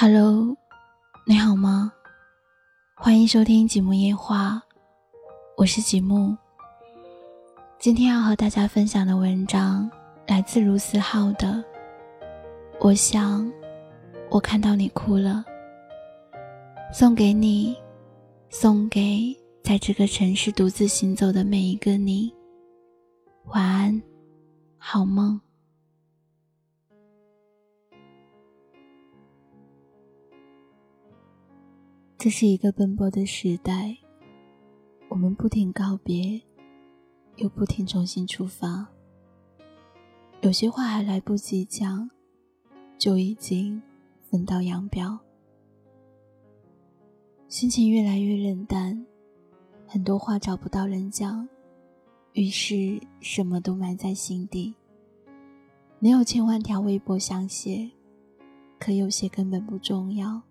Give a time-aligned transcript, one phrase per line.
[0.00, 0.56] Hello，
[1.26, 1.92] 你好吗？
[2.94, 4.50] 欢迎收听《吉木夜话》，
[5.56, 6.36] 我是吉木。
[7.80, 9.90] 今天要和大家分享的文章
[10.28, 11.48] 来自卢思浩的
[12.78, 13.52] 《我想
[14.30, 15.44] 我看到你哭了》，
[16.96, 17.76] 送给你，
[18.50, 22.32] 送给在这个城市独自行走的每一个你。
[23.46, 24.00] 晚安，
[24.78, 25.40] 好梦。
[32.18, 33.96] 这是一个奔波的时代，
[35.08, 36.42] 我们不停告别，
[37.36, 38.88] 又不停重新出发。
[40.40, 42.10] 有些话还来不及讲，
[42.98, 43.80] 就已经
[44.20, 45.16] 分道扬镳。
[47.46, 49.06] 心情越来越冷淡，
[49.86, 51.48] 很多话找不到人讲，
[52.32, 54.74] 于是什么都埋在心底。
[56.00, 57.88] 没有千万条微博想写，
[58.76, 60.42] 可有些根本不重要。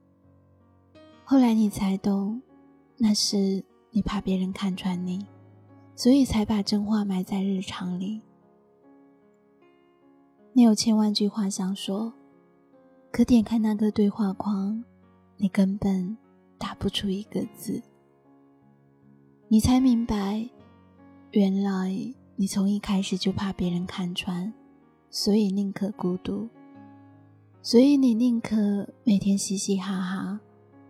[1.30, 2.42] 后来你才懂，
[2.96, 3.62] 那是
[3.92, 5.26] 你怕别人看穿你，
[5.94, 8.22] 所以才把真话埋在日常里。
[10.54, 12.14] 你有千万句话想说，
[13.12, 14.82] 可点开那个对话框，
[15.36, 16.18] 你根本
[16.58, 17.84] 打不出一个字。
[19.50, 20.50] 你才明白，
[21.32, 21.92] 原来
[22.38, 24.54] 你从一开始就怕别人看穿，
[25.10, 26.48] 所以宁可孤独，
[27.62, 30.40] 所以你宁可每天嘻嘻哈哈。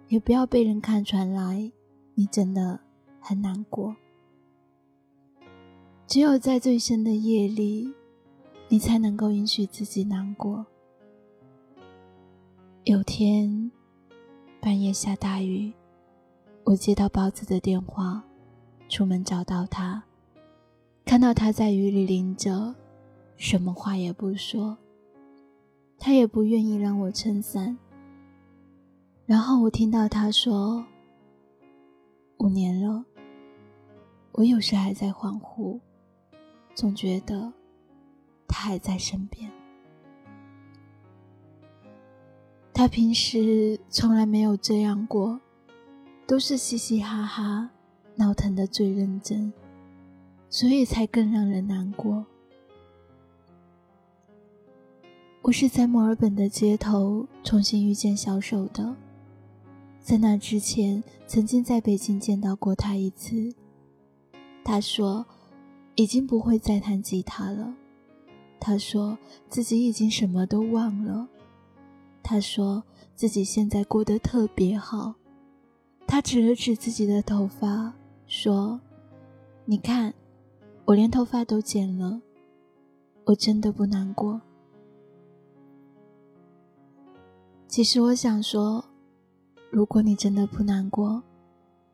[0.09, 1.71] 也不要被人看穿来，
[2.15, 2.79] 你真的
[3.19, 3.95] 很难过。
[6.07, 7.93] 只有在最深的夜里，
[8.69, 10.65] 你才能够允许自己难过。
[12.85, 13.69] 有天
[14.61, 15.73] 半夜下大雨，
[16.63, 18.23] 我接到包子的电话，
[18.87, 20.01] 出门找到他，
[21.03, 22.73] 看到他在雨里淋着，
[23.35, 24.77] 什么话也不说，
[25.99, 27.77] 他也不愿意让我撑伞。
[29.27, 30.85] 然后我听到他说
[32.39, 33.03] ：“五年了，
[34.31, 35.77] 我有时还在恍惚，
[36.73, 37.51] 总觉得
[38.47, 39.51] 他还在身边。
[42.73, 45.37] 他平时从来没有这样过，
[46.25, 47.69] 都是嘻嘻哈哈，
[48.15, 49.51] 闹腾的最认真，
[50.49, 52.25] 所以才更让人难过。
[55.41, 58.95] 我是在墨尔本的街头重新遇见小手的。”
[60.07, 63.53] 在那之前，曾经在北京见到过他一次。
[64.63, 65.25] 他说，
[65.95, 67.75] 已经不会再弹吉他了。
[68.57, 69.17] 他说
[69.49, 71.27] 自己已经什么都忘了。
[72.23, 72.81] 他说
[73.15, 75.13] 自己现在过得特别好。
[76.07, 77.93] 他指了指自己的头发，
[78.27, 78.79] 说
[79.67, 80.13] ：“你看，
[80.85, 82.21] 我连头发都剪了。
[83.25, 84.39] 我真的不难过。
[87.67, 88.85] 其实我想说。”
[89.69, 91.21] 如果你真的不难过，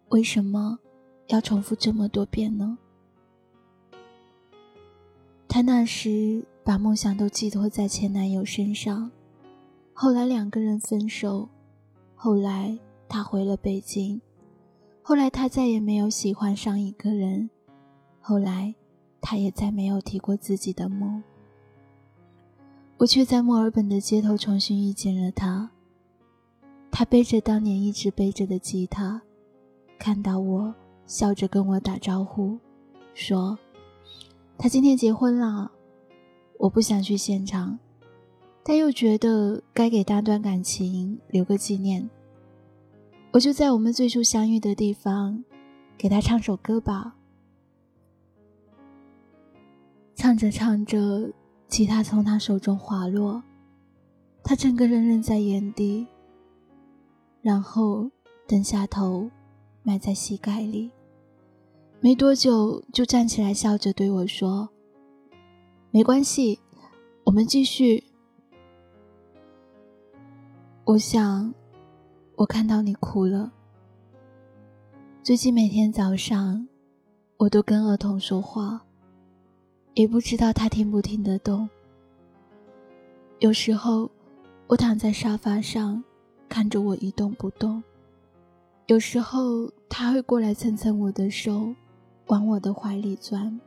[0.09, 0.79] 为什么
[1.27, 2.77] 要重复这么多遍呢？
[5.47, 9.11] 她那时把梦想都寄托在前男友身上，
[9.93, 11.49] 后来两个人分手，
[12.15, 14.21] 后来她回了北京，
[15.01, 17.49] 后来她再也没有喜欢上一个人，
[18.19, 18.73] 后来
[19.19, 21.23] 她也再没有提过自己的梦。
[22.97, 25.69] 我却在墨尔本的街头重新遇见了他。
[26.95, 29.19] 他背着当年一直背着的吉他，
[29.97, 30.71] 看到我，
[31.07, 32.55] 笑着跟我打招呼，
[33.15, 33.57] 说
[34.59, 35.71] ：“他今天结婚了。”
[36.59, 37.79] 我不想去现场，
[38.61, 42.07] 但又觉得该给那段感情留个纪念。
[43.31, 45.43] 我就在我们最初相遇的地方，
[45.97, 47.15] 给他唱首歌吧。
[50.13, 51.33] 唱着唱着，
[51.67, 53.41] 吉他从他手中滑落，
[54.43, 56.05] 他整个人愣在原地。
[57.43, 58.09] 然后
[58.47, 59.29] 蹲下头，
[59.83, 60.89] 埋在膝盖里。
[61.99, 64.69] 没多久，就站起来，笑着对我说
[65.91, 66.57] ：“没关系，
[67.25, 68.01] 我们继续。”
[70.85, 71.53] 我想，
[72.37, 73.51] 我看到你哭了。
[75.21, 76.65] 最近每天早上，
[77.35, 78.81] 我都跟儿童说话，
[79.95, 81.69] 也不知道他听不听得懂。
[83.39, 84.09] 有时候，
[84.67, 86.01] 我躺在沙发上。
[86.53, 87.81] 看着我一动不动，
[88.85, 91.73] 有时候他会过来蹭蹭我的手，
[92.27, 93.59] 往我的怀里钻。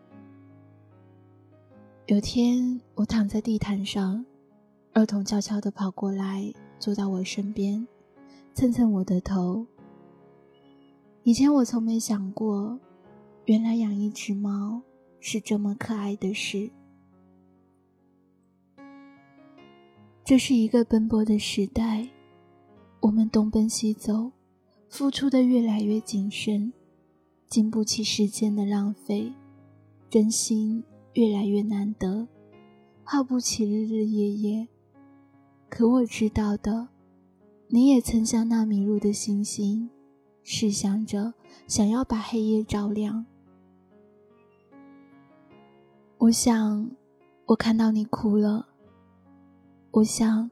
[2.06, 4.24] 有天我躺在地毯上，
[4.92, 7.84] 儿童悄悄地跑过来，坐到我身边，
[8.54, 9.66] 蹭蹭我的头。
[11.24, 12.78] 以前我从没想过，
[13.46, 14.80] 原来养一只猫
[15.18, 16.70] 是这么可爱的事。
[20.24, 22.08] 这是一个奔波的时代。
[23.00, 24.32] 我们东奔西走，
[24.88, 26.72] 付出的越来越谨慎，
[27.46, 29.32] 经不起时间的浪费，
[30.10, 30.82] 真心
[31.12, 32.26] 越来越难得，
[33.04, 34.68] 耗不起日日夜夜。
[35.68, 36.88] 可我知道的，
[37.68, 39.90] 你也曾像那迷路的星星，
[40.42, 41.34] 试想着
[41.66, 43.26] 想要把黑夜照亮。
[46.18, 46.90] 我想，
[47.46, 48.66] 我看到你哭了。
[49.90, 50.50] 我想，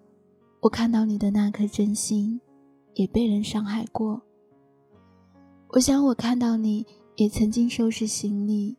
[0.64, 2.40] 我看到你的那颗真心，
[2.94, 4.22] 也被人伤害过。
[5.69, 8.75] 我想，我看到你也曾经收拾行李，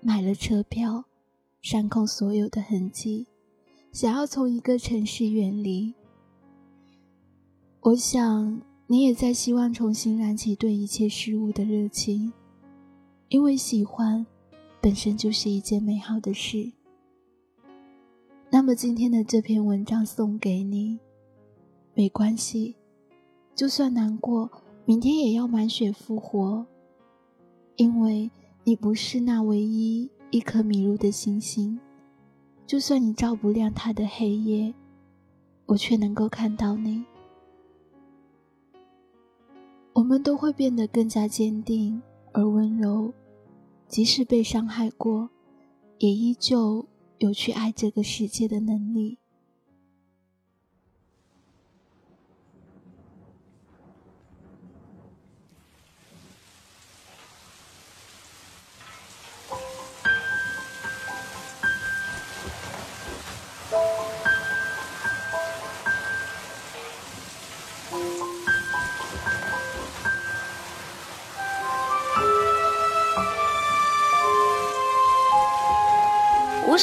[0.00, 1.04] 买了车票，
[1.60, 3.26] 删空所有的痕迹。
[3.90, 5.94] 想要从一个城市远离，
[7.80, 12.32] 我想你也在希望重新燃起对一切事物的热情，
[13.30, 14.24] 因为喜欢
[14.80, 16.70] 本身就是一件美好的事。
[18.48, 21.00] 那么今天的这篇文章送给你，
[21.98, 22.76] 没关系，
[23.54, 24.50] 就算难过，
[24.84, 26.66] 明天也要满血复活，
[27.76, 28.30] 因为
[28.64, 31.80] 你不是那唯一一颗迷路的星星。
[32.66, 34.74] 就算你照不亮他的黑夜，
[35.64, 37.02] 我却能够看到你。
[39.94, 42.02] 我们都会变得更加坚定
[42.34, 43.10] 而温柔，
[43.88, 45.30] 即使被伤害过，
[45.96, 49.18] 也依旧有去爱这个世界的能力。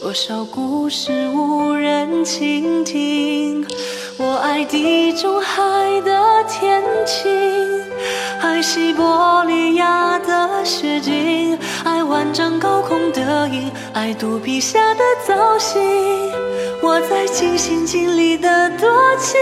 [0.00, 3.66] 多少故事无人倾听？
[4.18, 5.62] 我爱地中海
[6.02, 7.32] 的天晴，
[8.40, 15.80] 爱西伯利亚的雪景，爱万丈高空的鹰，爱肚皮下的藻荇。
[16.82, 19.40] 我在尽心尽力的多情，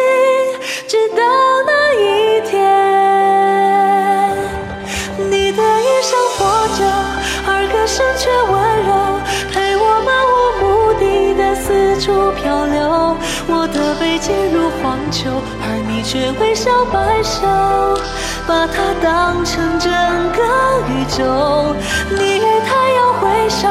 [0.87, 1.23] 直到
[1.67, 2.63] 那一天，
[5.31, 6.47] 你的衣裳破
[6.79, 6.85] 旧，
[7.47, 8.55] 而歌声却温
[8.87, 8.93] 柔，
[9.53, 9.64] 陪。
[11.95, 15.31] 四处漂流，我的背脊如荒丘，
[15.63, 17.47] 而你却微笑摆首，
[18.49, 19.93] 把它当成整
[20.35, 20.43] 个
[20.91, 21.73] 宇宙。
[22.11, 23.69] 你与太阳挥手，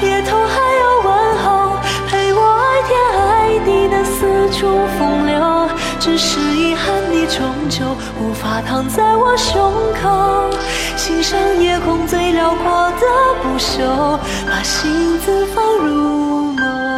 [0.00, 1.10] 夜头还有问
[1.42, 1.76] 候，
[2.06, 5.68] 陪我爱天爱地的四处风流。
[5.98, 7.84] 只是遗憾，你终究
[8.20, 10.50] 无法躺在我胸口，
[10.96, 13.06] 欣赏夜空最辽阔的
[13.42, 14.16] 不朽，
[14.48, 16.95] 把星子放入眸。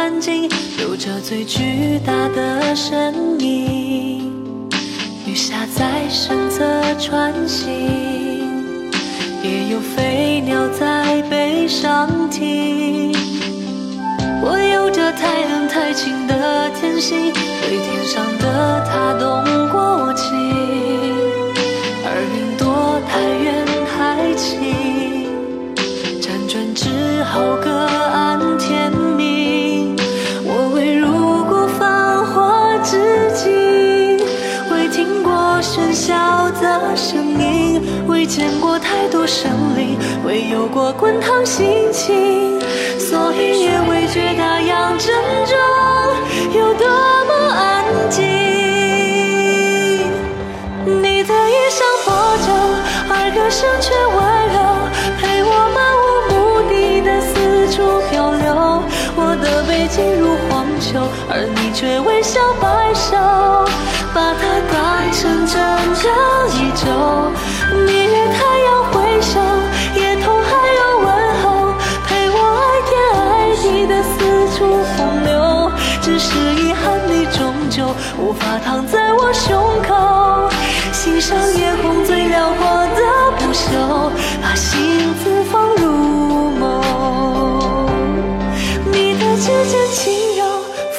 [0.00, 0.48] 蓝鲸，
[0.80, 4.32] 有着最巨大的身影。
[5.26, 6.64] 雨下在身侧
[6.98, 7.68] 穿行，
[9.42, 13.12] 也有飞鸟在背上停。
[14.42, 17.30] 我有着太冷太清的天性，
[17.60, 20.24] 对天上的他动过情，
[22.06, 24.89] 而云朵太远太轻。
[38.20, 42.60] 音，未见过太多生灵，未有过滚烫心情，
[42.98, 45.08] 所以也未觉大洋正
[45.46, 45.56] 中
[46.52, 48.22] 有多么安静。
[50.84, 52.12] 你的衣裳破
[52.44, 52.52] 旧，
[53.08, 54.16] 而歌声却温
[54.52, 54.58] 柔，
[55.18, 56.06] 陪我漫无。
[56.30, 56.36] 目
[56.68, 57.32] 的的四
[57.72, 57.78] 处
[58.10, 58.44] 漂流。
[59.16, 61.00] 我的背脊如荒丘，
[61.30, 63.16] 而你却微笑摆首，
[89.70, 90.44] 间轻柔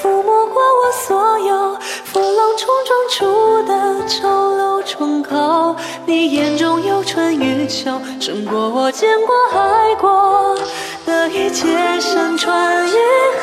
[0.01, 5.75] 抚摸过我所有风浪冲撞出的丑陋疮口
[6.05, 10.57] 你眼中有春与秋胜过我见过爱过
[11.05, 11.67] 的一切
[11.99, 12.91] 山川与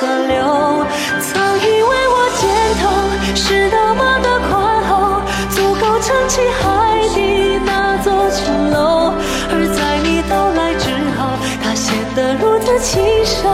[0.01, 0.87] 河流
[1.21, 2.49] 曾以为我肩
[2.81, 5.21] 头是那么的宽厚
[5.51, 9.13] 足够撑起海底那座城楼
[9.51, 13.47] 而在你到来之后它显得如此清瘦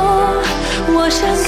[0.97, 1.44] 我想